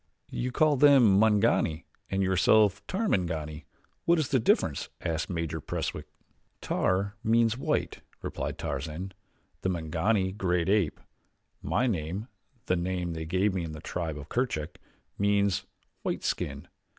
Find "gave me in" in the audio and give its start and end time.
13.27-13.73